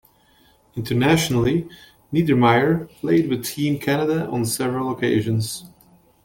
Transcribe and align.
Internationally, 0.75 1.69
Niedermayer 2.11 2.89
played 2.99 3.29
with 3.29 3.45
Team 3.45 3.77
Canada 3.77 4.27
on 4.29 4.47
several 4.47 4.89
occasions. 4.91 5.65